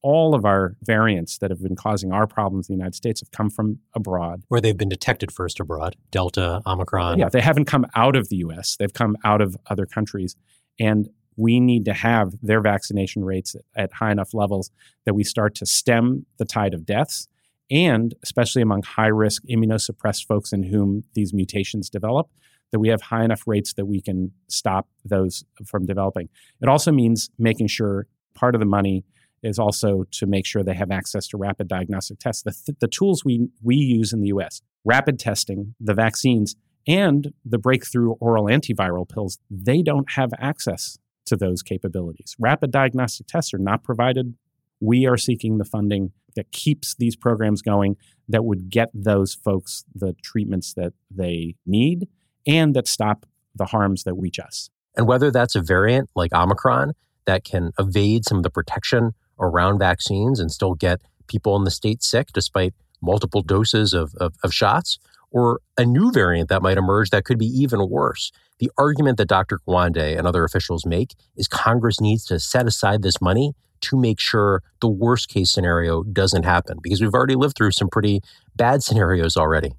all 0.03 0.35
of 0.35 0.45
our 0.45 0.77
variants 0.83 1.39
that 1.39 1.51
have 1.51 1.63
been 1.63 1.77
causing 1.77 2.13
our 2.13 2.27
problems 2.27 2.69
in 2.69 2.75
the 2.75 2.79
United 2.79 2.95
States 2.95 3.21
have 3.21 3.31
come 3.31 3.49
from 3.49 3.79
abroad. 3.95 4.43
Where 4.49 4.61
they've 4.61 4.77
been 4.77 4.89
detected 4.89 5.33
first 5.33 5.61
abroad, 5.61 5.97
Delta, 6.11 6.61
Omicron. 6.67 7.19
Yeah, 7.19 7.29
they 7.29 7.41
haven't 7.41 7.67
come 7.67 7.87
out 7.95 8.17
of 8.17 8.29
the 8.29 8.37
US, 8.37 8.77
they've 8.77 8.93
come 8.93 9.17
out 9.25 9.41
of 9.41 9.57
other 9.69 9.87
countries. 9.87 10.37
And 10.79 11.09
we 11.37 11.61
need 11.61 11.85
to 11.87 11.95
have 11.95 12.35
their 12.43 12.61
vaccination 12.61 13.25
rates 13.25 13.57
at 13.75 13.93
high 13.93 14.11
enough 14.11 14.35
levels 14.35 14.71
that 15.07 15.15
we 15.15 15.25
start 15.25 15.55
to 15.57 15.67
stem 15.67 16.27
the 16.39 16.45
tide 16.45 16.75
of 16.75 16.85
deaths. 16.85 17.29
And 17.71 18.15
especially 18.23 18.63
among 18.63 18.83
high 18.83 19.09
risk 19.09 19.43
immunosuppressed 19.51 20.27
folks 20.27 20.53
in 20.53 20.65
whom 20.65 21.05
these 21.15 21.33
mutations 21.33 21.89
develop, 21.89 22.29
that 22.71 22.81
we 22.81 22.89
have 22.89 23.03
high 23.03 23.25
enough 23.25 23.43
rates 23.47 23.75
that 23.75 23.87
we 23.87 24.01
can 24.01 24.33
stop 24.49 24.89
those 25.05 25.45
from 25.67 25.87
developing. 25.87 26.29
It 26.61 26.69
also 26.69 26.91
means 26.91 27.31
making 27.39 27.69
sure 27.69 28.07
part 28.35 28.55
of 28.55 28.61
the 28.61 28.67
money 28.67 29.05
is 29.43 29.59
also 29.59 30.05
to 30.13 30.27
make 30.27 30.47
sure 30.47 30.63
they 30.63 30.75
have 30.75 30.91
access 30.91 31.27
to 31.29 31.37
rapid 31.37 31.69
diagnostic 31.69 32.19
tests. 32.19 32.43
The, 32.43 32.53
th- 32.53 32.79
the 32.81 32.89
tools 32.89 33.25
we, 33.25 33.49
we 33.63 33.77
use 33.77 34.13
in 34.13 34.21
the 34.21 34.29
US, 34.29 34.63
rapid 34.85 35.19
testing, 35.19 35.75
the 35.81 35.95
vaccines, 35.95 36.57
and 36.87 37.33
the 37.45 37.59
breakthrough 37.59 38.13
oral 38.13 38.47
antiviral 38.47 39.09
pills, 39.09 39.39
they 39.51 39.83
don't 39.83 40.13
have 40.13 40.31
access 40.39 40.99
to 41.27 41.37
those 41.37 41.63
capabilities. 41.63 42.35
Rapid 42.39 42.71
diagnostic 42.71 43.27
tests 43.27 43.55
are 43.55 43.59
not 43.59 43.85
provided. 43.85 44.35
We 44.81 45.07
are 45.07 45.17
seeking 45.17 45.59
the 45.59 45.65
funding 45.65 46.13
that 46.37 46.53
keeps 46.53 46.95
these 46.95 47.17
programs 47.17 47.63
going 47.63 47.97
that 48.29 48.45
would 48.45 48.71
get 48.71 48.91
those 48.95 49.35
folks 49.35 49.85
the 49.95 50.15
treatments 50.23 50.75
that 50.75 50.93
they 51.11 51.55
need 51.67 52.09
and 52.47 52.75
that 52.75 52.89
stop 52.89 53.27
the 53.55 53.67
harms 53.67 54.05
that 54.05 54.15
reach 54.15 54.39
us. 54.39 54.71
And 54.97 55.07
whether 55.07 55.31
that's 55.31 55.55
a 55.55 55.63
variant 55.63 56.11
like 56.15 56.33
Omicron 56.33 56.93
that 57.27 57.45
can 57.45 57.73
evade 57.79 58.25
some 58.25 58.39
of 58.39 58.43
the 58.43 58.51
protection 58.51 59.13
around 59.39 59.79
vaccines 59.79 60.41
and 60.41 60.51
still 60.51 60.75
get 60.75 61.01
people 61.27 61.57
in 61.57 61.65
the 61.65 61.71
state 61.71 62.03
sick 62.03 62.29
despite 62.33 62.75
multiple 63.01 63.43
doses 63.43 63.93
of, 63.93 64.15
of, 64.17 64.35
of 64.45 64.55
shots, 64.55 64.99
or 65.31 65.61
a 65.79 65.85
new 65.85 66.13
variant 66.13 66.49
that 66.51 66.63
might 66.63 66.77
emerge 66.77 67.11
that 67.11 67.25
could 67.25 67.39
be 67.39 67.47
even 67.47 67.89
worse. 67.89 68.31
The 68.59 68.71
argument 68.79 69.17
that 69.17 69.29
Dr. 69.29 69.59
Gawande 69.67 70.17
and 70.17 70.27
other 70.27 70.45
officials 70.45 70.85
make 70.87 71.15
is 71.37 71.49
Congress 71.49 72.01
needs 72.01 72.25
to 72.27 72.39
set 72.39 72.67
aside 72.67 73.03
this 73.03 73.21
money 73.21 73.55
to 73.83 73.97
make 73.97 74.21
sure 74.21 74.63
the 74.81 74.89
worst 74.89 75.29
case 75.29 75.51
scenario 75.51 76.03
doesn't 76.03 76.45
happen 76.45 76.79
because 76.83 77.01
we've 77.01 77.15
already 77.15 77.35
lived 77.35 77.57
through 77.57 77.73
some 77.73 77.89
pretty 77.89 78.21
bad 78.57 78.83
scenarios 78.83 79.37
already. 79.37 79.73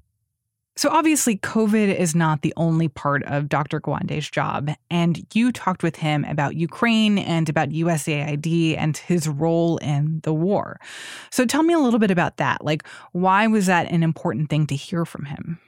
So, 0.76 0.90
obviously, 0.90 1.36
COVID 1.36 1.94
is 1.94 2.16
not 2.16 2.42
the 2.42 2.52
only 2.56 2.88
part 2.88 3.22
of 3.24 3.48
Dr. 3.48 3.80
Gawande's 3.80 4.28
job. 4.28 4.70
And 4.90 5.24
you 5.32 5.52
talked 5.52 5.84
with 5.84 5.96
him 5.96 6.24
about 6.24 6.56
Ukraine 6.56 7.16
and 7.16 7.48
about 7.48 7.68
USAID 7.68 8.76
and 8.76 8.96
his 8.96 9.28
role 9.28 9.76
in 9.78 10.20
the 10.24 10.34
war. 10.34 10.80
So, 11.30 11.46
tell 11.46 11.62
me 11.62 11.74
a 11.74 11.78
little 11.78 12.00
bit 12.00 12.10
about 12.10 12.38
that. 12.38 12.64
Like, 12.64 12.84
why 13.12 13.46
was 13.46 13.66
that 13.66 13.88
an 13.92 14.02
important 14.02 14.50
thing 14.50 14.66
to 14.66 14.74
hear 14.74 15.04
from 15.04 15.26
him? 15.26 15.60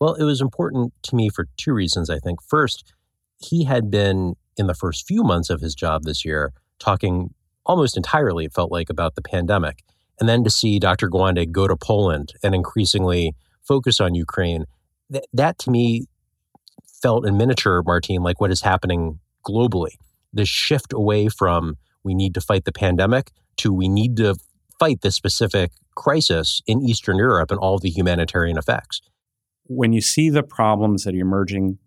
Well, 0.00 0.14
it 0.14 0.24
was 0.24 0.40
important 0.40 0.94
to 1.02 1.16
me 1.16 1.28
for 1.28 1.46
two 1.58 1.74
reasons, 1.74 2.08
I 2.08 2.18
think. 2.18 2.42
First, 2.42 2.94
he 3.38 3.64
had 3.64 3.90
been 3.90 4.36
in 4.56 4.68
the 4.68 4.74
first 4.74 5.06
few 5.06 5.22
months 5.22 5.50
of 5.50 5.60
his 5.60 5.74
job 5.74 6.04
this 6.04 6.24
year 6.24 6.52
talking 6.78 7.34
almost 7.66 7.96
entirely, 7.96 8.44
it 8.44 8.52
felt 8.52 8.70
like, 8.70 8.90
about 8.90 9.14
the 9.14 9.22
pandemic. 9.22 9.82
And 10.20 10.28
then 10.28 10.44
to 10.44 10.50
see 10.50 10.78
Dr. 10.78 11.08
Gawande 11.08 11.50
go 11.50 11.66
to 11.66 11.76
Poland 11.76 12.34
and 12.42 12.54
increasingly 12.54 13.34
focus 13.62 14.00
on 14.00 14.14
Ukraine, 14.14 14.64
th- 15.10 15.24
that 15.32 15.58
to 15.60 15.70
me 15.70 16.06
felt 17.02 17.26
in 17.26 17.36
miniature, 17.36 17.82
Martine, 17.84 18.22
like 18.22 18.40
what 18.40 18.50
is 18.50 18.62
happening 18.62 19.18
globally. 19.46 19.96
The 20.32 20.44
shift 20.44 20.92
away 20.92 21.28
from 21.28 21.76
we 22.02 22.14
need 22.14 22.34
to 22.34 22.40
fight 22.40 22.64
the 22.64 22.72
pandemic 22.72 23.30
to 23.58 23.72
we 23.72 23.88
need 23.88 24.16
to 24.18 24.36
fight 24.78 25.00
this 25.02 25.14
specific 25.14 25.72
crisis 25.94 26.60
in 26.66 26.82
Eastern 26.82 27.16
Europe 27.16 27.50
and 27.50 27.60
all 27.60 27.78
the 27.78 27.90
humanitarian 27.90 28.58
effects. 28.58 29.00
When 29.66 29.92
you 29.92 30.00
see 30.00 30.30
the 30.30 30.42
problems 30.42 31.04
that 31.04 31.14
are 31.14 31.18
emerging 31.18 31.78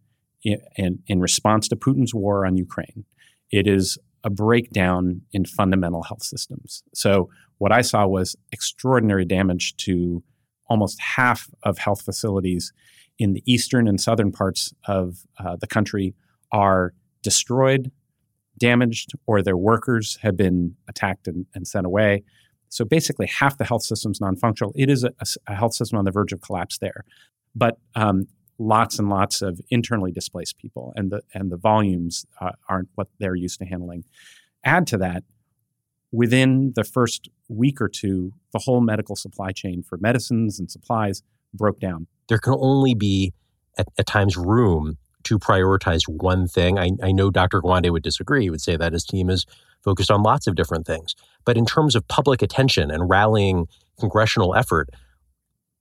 in, 0.43 0.60
in, 0.75 1.00
in 1.07 1.19
response 1.19 1.67
to 1.69 1.75
Putin's 1.75 2.13
war 2.13 2.46
on 2.46 2.57
Ukraine, 2.57 3.05
it 3.51 3.67
is 3.67 3.98
a 4.27 4.29
breakdown 4.29 5.22
in 5.31 5.46
fundamental 5.46 6.03
health 6.03 6.22
systems. 6.22 6.84
So, 6.93 7.29
what 7.60 7.72
I 7.72 7.81
saw 7.81 8.05
was 8.05 8.36
extraordinary 8.51 9.24
damage 9.24 9.75
to 9.77 10.22
almost 10.67 11.00
half 11.01 11.50
of 11.63 11.77
health 11.77 12.01
facilities 12.01 12.74
in 13.17 13.31
the 13.31 13.41
eastern 13.48 13.88
and 13.88 14.00
southern 14.00 14.34
parts 14.34 14.74
of 14.86 15.25
uh, 15.39 15.55
the 15.55 15.65
country 15.65 16.13
are 16.51 16.93
destroyed, 17.24 17.89
damaged, 18.60 19.13
or 19.27 19.41
their 19.41 19.55
workers 19.55 20.19
have 20.22 20.36
been 20.36 20.75
attacked 20.89 21.25
and, 21.27 21.46
and 21.55 21.65
sent 21.65 21.86
away. 21.86 22.24
So 22.67 22.84
basically, 22.84 23.27
half 23.27 23.57
the 23.57 23.63
health 23.63 23.84
system's 23.84 24.19
non-functional. 24.19 24.74
It 24.75 24.89
is 24.89 25.05
a, 25.05 25.13
a, 25.48 25.55
health 25.55 25.74
system 25.74 25.98
on 25.98 26.03
the 26.03 26.12
verge 26.12 26.34
of 26.34 26.41
collapse 26.41 26.79
there, 26.79 27.05
but 27.55 27.77
um, 27.96 28.27
lots 28.59 28.99
and 28.99 29.09
lots 29.09 29.41
of 29.41 29.61
internally 29.69 30.11
displaced 30.11 30.57
people, 30.57 30.93
and 30.95 31.11
the 31.11 31.21
and 31.33 31.51
the 31.51 31.57
volumes 31.57 32.25
uh, 32.41 32.51
aren't 32.67 32.89
what 32.95 33.07
they're 33.19 33.35
used 33.35 33.59
to 33.59 33.65
handling. 33.65 34.03
Add 34.63 34.87
to 34.87 34.97
that, 34.97 35.23
within 36.11 36.73
the 36.75 36.83
first 36.83 37.29
week 37.47 37.79
or 37.79 37.87
two, 37.87 38.33
the 38.53 38.59
whole 38.59 38.81
medical 38.81 39.15
supply 39.15 39.51
chain 39.51 39.83
for 39.83 39.97
medicines 39.97 40.59
and 40.59 40.69
supplies 40.69 41.23
broke 41.53 41.79
down. 41.79 42.07
There 42.27 42.39
can 42.39 42.55
only 42.59 42.93
be, 42.93 43.33
at, 43.77 43.87
at 43.97 44.05
times, 44.05 44.35
room 44.35 44.97
to 45.23 45.39
prioritize 45.39 46.01
one 46.07 46.47
thing. 46.47 46.79
I, 46.79 46.91
I 47.03 47.11
know 47.11 47.29
Dr. 47.29 47.61
Gawande 47.61 47.91
would 47.91 48.03
disagree. 48.03 48.43
He 48.43 48.49
would 48.49 48.61
say 48.61 48.77
that 48.77 48.93
his 48.93 49.03
team 49.03 49.29
is 49.29 49.45
focused 49.83 50.11
on 50.11 50.23
lots 50.23 50.47
of 50.47 50.55
different 50.55 50.85
things. 50.85 51.15
But 51.45 51.57
in 51.57 51.65
terms 51.65 51.95
of 51.95 52.07
public 52.07 52.41
attention 52.41 52.91
and 52.91 53.09
rallying 53.09 53.67
congressional 53.99 54.55
effort, 54.55 54.89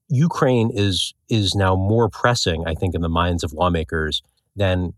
Ukraine 0.08 0.70
is 0.72 1.14
is 1.28 1.54
now 1.54 1.74
more 1.74 2.08
pressing, 2.08 2.64
I 2.66 2.74
think, 2.74 2.94
in 2.94 3.02
the 3.02 3.08
minds 3.08 3.42
of 3.42 3.52
lawmakers 3.52 4.22
than 4.54 4.94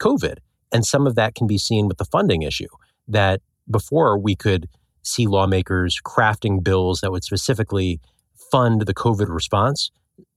COVID. 0.00 0.38
And 0.72 0.84
some 0.84 1.06
of 1.06 1.14
that 1.14 1.34
can 1.34 1.46
be 1.46 1.58
seen 1.58 1.88
with 1.88 1.98
the 1.98 2.04
funding 2.04 2.42
issue 2.42 2.68
that 3.06 3.40
before 3.70 4.18
we 4.18 4.34
could 4.34 4.68
see 5.02 5.26
lawmakers 5.26 6.00
crafting 6.04 6.62
bills 6.62 7.00
that 7.00 7.10
would 7.10 7.24
specifically 7.24 8.00
fund 8.50 8.82
the 8.82 8.94
COVID 8.94 9.28
response. 9.28 9.90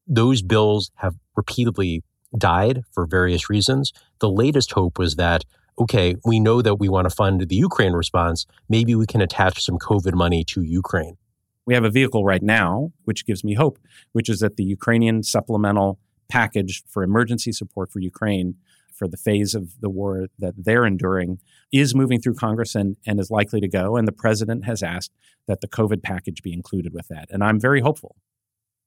Those 0.08 0.42
bills 0.42 0.92
have 0.96 1.16
repeatedly 1.36 2.04
died 2.38 2.82
for 2.92 3.06
various 3.06 3.50
reasons. 3.50 3.92
The 4.20 4.30
latest 4.30 4.72
hope 4.72 4.98
was 4.98 5.16
that, 5.16 5.44
okay, 5.80 6.16
we 6.26 6.40
know 6.40 6.62
that 6.62 6.76
we 6.76 6.90
want 6.90 7.10
to 7.10 7.16
fund 7.16 7.48
the 7.48 7.56
Ukraine 7.56 7.94
response. 7.94 8.46
Maybe 8.70 8.96
we 8.96 9.06
can 9.06 9.22
attach 9.22 9.64
some 9.64 9.78
COVID 9.78 10.14
money 10.14 10.44
to 10.46 10.62
Ukraine. 10.62 11.18
We 11.66 11.74
have 11.74 11.84
a 11.84 11.90
vehicle 11.90 12.26
right 12.26 12.42
now, 12.42 12.92
which 13.04 13.26
gives 13.26 13.44
me 13.44 13.54
hope, 13.54 13.78
which 14.14 14.30
is 14.30 14.40
that 14.40 14.58
the 14.58 14.64
Ukrainian 14.64 15.24
supplemental 15.24 16.00
package 16.30 16.84
for 16.88 17.04
emergency 17.04 17.52
support 17.52 17.92
for 17.92 18.00
Ukraine 18.00 18.56
for 19.02 19.08
the 19.08 19.18
phase 19.18 19.56
of 19.56 19.80
the 19.82 19.90
war 19.90 20.28
that 20.38 20.54
they're 20.58 20.86
enduring 20.86 21.40
is 21.72 21.96
moving 21.96 22.22
through 22.22 22.36
Congress 22.36 22.76
and, 22.76 22.98
and 23.06 23.20
is 23.20 23.32
likely 23.32 23.60
to 23.60 23.68
go. 23.68 23.98
And 23.98 24.08
the 24.08 24.12
president 24.12 24.66
has 24.66 24.84
asked 24.84 25.12
that 25.48 25.62
the 25.62 25.68
COVID 25.68 26.04
package 26.04 26.44
be 26.44 26.54
included 26.54 26.94
with 26.94 27.08
that. 27.08 27.28
And 27.32 27.44
I'm 27.44 27.60
very 27.60 27.82
hopeful. 27.82 28.16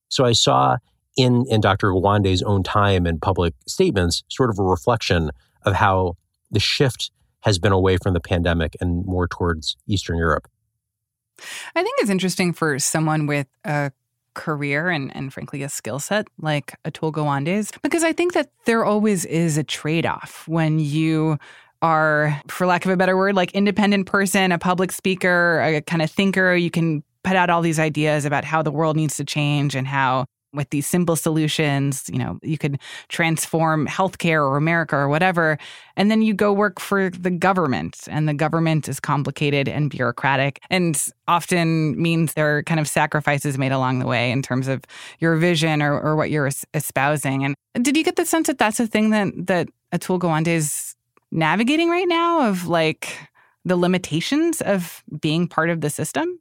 So 0.09 0.25
I 0.25 0.31
saw 0.33 0.77
in, 1.17 1.45
in 1.49 1.61
Dr. 1.61 1.91
Gawande's 1.91 2.43
own 2.43 2.63
time 2.63 3.07
and 3.07 3.21
public 3.21 3.55
statements 3.67 4.23
sort 4.29 4.51
of 4.51 4.59
a 4.61 4.63
reflection 4.63 5.31
of 5.63 5.75
how 5.75 6.17
the 6.51 6.61
shift 6.61 7.11
has 7.41 7.59
been 7.59 7.73
away 7.73 7.97
from 7.97 8.15
the 8.15 8.21
pandemic 8.21 8.77
and 8.81 9.05
more 9.05 9.27
towards 9.27 9.77
Eastern 9.89 10.17
Europe. 10.17 10.49
I 11.75 11.83
think 11.83 11.99
it's 11.99 12.11
interesting 12.11 12.53
for 12.53 12.79
someone 12.79 13.27
with 13.27 13.47
a 13.65 13.93
career 14.35 14.89
and, 14.89 15.15
and 15.15 15.33
frankly 15.33 15.63
a 15.63 15.69
skill 15.69 16.01
set 16.01 16.27
like 16.41 16.75
Atul 16.85 17.13
Gawande's 17.13 17.71
because 17.83 18.03
I 18.03 18.13
think 18.13 18.33
that 18.33 18.51
there 18.65 18.85
always 18.85 19.25
is 19.25 19.57
a 19.57 19.65
trade 19.65 20.07
off 20.07 20.47
when 20.49 20.79
you 20.81 21.39
are, 21.83 22.41
for 22.49 22.67
lack 22.67 22.85
of 22.85 22.91
a 22.91 22.97
better 22.97 23.17
word, 23.17 23.35
like 23.35 23.53
independent 23.53 24.07
person, 24.07 24.53
a 24.53 24.59
public 24.59 24.91
speaker, 24.91 25.61
a 25.61 25.81
kind 25.83 26.03
of 26.03 26.11
thinker. 26.11 26.55
You 26.55 26.71
can 26.71 27.05
put 27.23 27.37
out 27.37 27.51
all 27.51 27.63
these 27.63 27.79
ideas 27.79 28.25
about 28.25 28.45
how 28.45 28.63
the 28.63 28.71
world 28.71 28.97
needs 28.97 29.17
to 29.17 29.25
change 29.25 29.75
and 29.75 29.87
how 29.87 30.27
with 30.55 30.71
these 30.71 30.87
simple 30.87 31.17
solutions, 31.17 32.09
you 32.11 32.19
know, 32.19 32.39
you 32.43 32.57
could 32.57 32.79
transform 33.09 33.87
healthcare 33.87 34.41
or 34.49 34.57
America 34.57 34.97
or 34.97 35.09
whatever. 35.09 35.59
And 35.97 36.11
then 36.11 36.23
you 36.23 36.35
go 36.35 36.53
work 36.53 36.81
for 36.81 37.11
the 37.11 37.31
government, 37.31 38.09
and 38.09 38.29
the 38.29 38.35
government 38.35 38.89
is 38.89 39.01
complicated 39.01 39.69
and 39.69 39.91
bureaucratic 39.91 40.61
and 40.71 41.01
often 41.29 42.01
means 42.01 42.35
there 42.35 42.59
are 42.59 42.63
kind 42.63 42.81
of 42.81 42.89
sacrifices 42.89 43.59
made 43.59 43.73
along 43.73 43.99
the 43.99 44.07
way 44.07 44.31
in 44.31 44.43
terms 44.43 44.69
of 44.69 44.83
your 45.19 45.37
vision 45.37 45.83
or, 45.83 46.01
or 46.01 46.17
what 46.17 46.31
you're 46.31 46.51
espousing. 46.75 47.45
And 47.45 47.55
did 47.85 47.97
you 47.97 48.05
get 48.05 48.17
the 48.17 48.27
sense 48.27 48.47
that 48.47 48.59
that's 48.59 48.81
a 48.81 48.87
thing 48.87 49.11
that, 49.11 49.33
that 49.47 49.69
Atul 49.93 50.19
Gawande 50.19 50.49
is 50.49 50.95
navigating 51.31 51.91
right 51.91 52.09
now 52.09 52.49
of 52.49 52.67
like 52.67 53.17
the 53.65 53.77
limitations 53.77 54.61
of 54.61 55.03
being 55.21 55.49
part 55.49 55.71
of 55.71 55.81
the 55.81 55.91
system? 55.91 56.39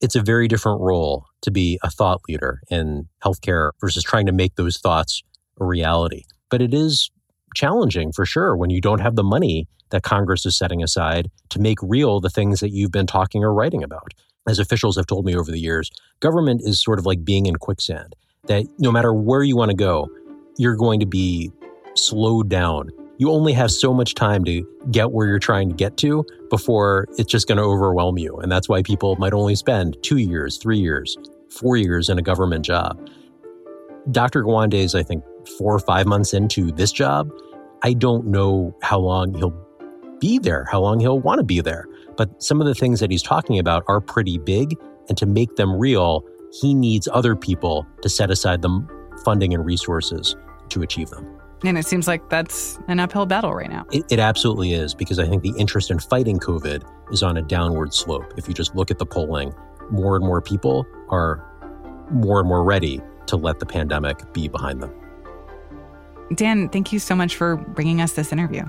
It's 0.00 0.14
a 0.14 0.22
very 0.22 0.48
different 0.48 0.80
role 0.80 1.26
to 1.42 1.50
be 1.50 1.78
a 1.82 1.90
thought 1.90 2.20
leader 2.28 2.60
in 2.70 3.08
healthcare 3.24 3.72
versus 3.80 4.02
trying 4.02 4.26
to 4.26 4.32
make 4.32 4.56
those 4.56 4.78
thoughts 4.78 5.22
a 5.60 5.64
reality. 5.64 6.24
But 6.50 6.62
it 6.62 6.74
is 6.74 7.10
challenging 7.54 8.12
for 8.12 8.24
sure 8.24 8.56
when 8.56 8.70
you 8.70 8.80
don't 8.80 9.00
have 9.00 9.16
the 9.16 9.24
money 9.24 9.68
that 9.90 10.02
Congress 10.02 10.46
is 10.46 10.56
setting 10.56 10.82
aside 10.82 11.30
to 11.50 11.58
make 11.60 11.78
real 11.82 12.20
the 12.20 12.30
things 12.30 12.60
that 12.60 12.70
you've 12.70 12.92
been 12.92 13.06
talking 13.06 13.42
or 13.42 13.52
writing 13.52 13.82
about. 13.82 14.12
As 14.48 14.58
officials 14.58 14.96
have 14.96 15.06
told 15.06 15.26
me 15.26 15.36
over 15.36 15.50
the 15.50 15.58
years, 15.58 15.90
government 16.20 16.62
is 16.64 16.82
sort 16.82 16.98
of 16.98 17.06
like 17.06 17.24
being 17.24 17.46
in 17.46 17.56
quicksand, 17.56 18.14
that 18.46 18.64
no 18.78 18.90
matter 18.90 19.12
where 19.12 19.42
you 19.42 19.56
want 19.56 19.70
to 19.70 19.76
go, 19.76 20.08
you're 20.56 20.76
going 20.76 21.00
to 21.00 21.06
be 21.06 21.50
slowed 21.94 22.48
down. 22.48 22.88
You 23.20 23.30
only 23.32 23.52
have 23.52 23.70
so 23.70 23.92
much 23.92 24.14
time 24.14 24.46
to 24.46 24.66
get 24.90 25.12
where 25.12 25.26
you're 25.26 25.38
trying 25.38 25.68
to 25.68 25.74
get 25.74 25.98
to 25.98 26.24
before 26.48 27.06
it's 27.18 27.30
just 27.30 27.46
going 27.46 27.58
to 27.58 27.64
overwhelm 27.64 28.16
you. 28.16 28.38
And 28.38 28.50
that's 28.50 28.66
why 28.66 28.82
people 28.82 29.14
might 29.16 29.34
only 29.34 29.54
spend 29.56 29.98
two 30.02 30.16
years, 30.16 30.56
three 30.56 30.78
years, 30.78 31.18
four 31.50 31.76
years 31.76 32.08
in 32.08 32.18
a 32.18 32.22
government 32.22 32.64
job. 32.64 32.98
Dr. 34.10 34.42
Gawande 34.42 34.72
is, 34.72 34.94
I 34.94 35.02
think, 35.02 35.22
four 35.58 35.74
or 35.74 35.80
five 35.80 36.06
months 36.06 36.32
into 36.32 36.72
this 36.72 36.92
job. 36.92 37.30
I 37.82 37.92
don't 37.92 38.28
know 38.28 38.74
how 38.80 39.00
long 39.00 39.34
he'll 39.34 39.54
be 40.18 40.38
there, 40.38 40.64
how 40.70 40.80
long 40.80 40.98
he'll 40.98 41.20
want 41.20 41.40
to 41.40 41.44
be 41.44 41.60
there. 41.60 41.86
But 42.16 42.42
some 42.42 42.58
of 42.58 42.66
the 42.66 42.74
things 42.74 43.00
that 43.00 43.10
he's 43.10 43.22
talking 43.22 43.58
about 43.58 43.84
are 43.86 44.00
pretty 44.00 44.38
big. 44.38 44.78
And 45.10 45.18
to 45.18 45.26
make 45.26 45.56
them 45.56 45.74
real, 45.74 46.24
he 46.58 46.72
needs 46.72 47.06
other 47.12 47.36
people 47.36 47.86
to 48.00 48.08
set 48.08 48.30
aside 48.30 48.62
the 48.62 48.70
funding 49.26 49.52
and 49.52 49.62
resources 49.66 50.34
to 50.70 50.80
achieve 50.80 51.10
them. 51.10 51.39
And 51.64 51.76
it 51.76 51.86
seems 51.86 52.08
like 52.08 52.28
that's 52.30 52.78
an 52.88 53.00
uphill 53.00 53.26
battle 53.26 53.54
right 53.54 53.68
now. 53.68 53.84
It, 53.92 54.04
it, 54.10 54.18
absolutely 54.18 54.72
is, 54.72 54.94
because 54.94 55.18
I 55.18 55.28
think 55.28 55.42
the 55.42 55.52
interest 55.58 55.90
in 55.90 55.98
fighting 55.98 56.38
COVID 56.38 56.84
is 57.12 57.22
on 57.22 57.36
a 57.36 57.42
downward 57.42 57.92
slope. 57.92 58.32
If 58.36 58.48
you 58.48 58.54
just 58.54 58.74
look 58.74 58.90
at 58.90 58.98
the 58.98 59.06
polling, 59.06 59.54
more 59.90 60.16
and 60.16 60.24
more 60.24 60.40
people 60.40 60.86
are 61.10 61.44
more 62.10 62.40
and 62.40 62.48
more 62.48 62.64
ready 62.64 63.00
to 63.26 63.36
let 63.36 63.58
the 63.60 63.66
pandemic 63.66 64.32
be 64.32 64.48
behind 64.48 64.82
them. 64.82 64.94
Dan, 66.34 66.68
thank 66.68 66.92
you 66.92 66.98
so 66.98 67.14
much 67.14 67.36
for 67.36 67.56
bringing 67.56 68.00
us 68.00 68.12
this 68.12 68.32
interview. 68.32 68.64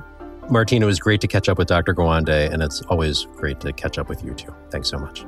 Martina, 0.49 0.85
it 0.85 0.87
was 0.87 0.99
great 0.99 1.21
to 1.21 1.27
catch 1.27 1.47
up 1.47 1.57
with 1.57 1.67
Dr. 1.67 1.93
Gawande, 1.93 2.51
and 2.51 2.61
it's 2.61 2.81
always 2.83 3.25
great 3.35 3.59
to 3.61 3.71
catch 3.71 3.97
up 3.97 4.09
with 4.09 4.23
you 4.23 4.33
too. 4.33 4.53
Thanks 4.69 4.89
so 4.89 4.97
much. 4.97 5.25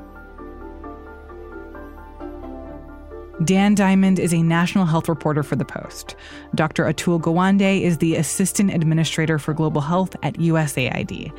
Dan 3.42 3.74
Diamond 3.74 4.20
is 4.20 4.32
a 4.32 4.42
national 4.42 4.84
health 4.84 5.08
reporter 5.08 5.42
for 5.42 5.56
The 5.56 5.64
Post. 5.64 6.14
Dr. 6.54 6.84
Atul 6.84 7.20
Gawande 7.20 7.82
is 7.82 7.98
the 7.98 8.14
assistant 8.14 8.72
administrator 8.72 9.40
for 9.40 9.52
global 9.52 9.80
health 9.80 10.14
at 10.22 10.34
USAID. 10.34 11.32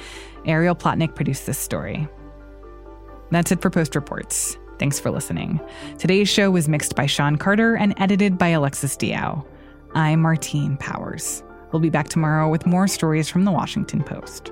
Ariel 0.45 0.75
Plotnick 0.75 1.15
produced 1.15 1.45
this 1.45 1.57
story. 1.57 2.05
That's 3.31 3.53
it 3.53 3.61
for 3.61 3.69
Post 3.69 3.95
Reports. 3.95 4.57
Thanks 4.77 4.99
for 4.99 5.09
listening. 5.09 5.61
Today's 5.97 6.27
show 6.27 6.51
was 6.51 6.67
mixed 6.67 6.97
by 6.97 7.05
Sean 7.05 7.37
Carter 7.37 7.77
and 7.77 7.93
edited 7.97 8.37
by 8.37 8.49
Alexis 8.49 8.97
Diao. 8.97 9.45
I'm 9.93 10.21
Martine 10.21 10.75
Powers. 10.77 11.43
We'll 11.71 11.79
be 11.79 11.89
back 11.89 12.09
tomorrow 12.09 12.49
with 12.49 12.65
more 12.65 12.89
stories 12.89 13.29
from 13.29 13.45
the 13.45 13.51
Washington 13.51 14.03
Post. 14.03 14.51